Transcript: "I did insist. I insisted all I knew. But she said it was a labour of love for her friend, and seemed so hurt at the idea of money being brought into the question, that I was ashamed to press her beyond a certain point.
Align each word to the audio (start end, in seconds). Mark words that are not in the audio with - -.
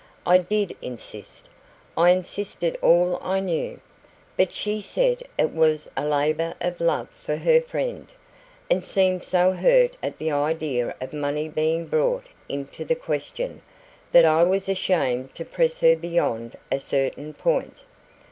"I 0.25 0.39
did 0.39 0.75
insist. 0.81 1.47
I 1.95 2.09
insisted 2.09 2.75
all 2.81 3.19
I 3.21 3.39
knew. 3.39 3.79
But 4.35 4.51
she 4.51 4.81
said 4.81 5.21
it 5.37 5.51
was 5.51 5.87
a 5.95 6.03
labour 6.07 6.55
of 6.59 6.81
love 6.81 7.07
for 7.11 7.35
her 7.35 7.61
friend, 7.61 8.07
and 8.67 8.83
seemed 8.83 9.23
so 9.23 9.51
hurt 9.51 9.95
at 10.01 10.17
the 10.17 10.31
idea 10.31 10.95
of 10.99 11.13
money 11.13 11.47
being 11.47 11.85
brought 11.85 12.25
into 12.49 12.83
the 12.83 12.95
question, 12.95 13.61
that 14.11 14.25
I 14.25 14.41
was 14.41 14.67
ashamed 14.67 15.35
to 15.35 15.45
press 15.45 15.81
her 15.81 15.95
beyond 15.95 16.55
a 16.71 16.79
certain 16.79 17.35
point. 17.35 17.83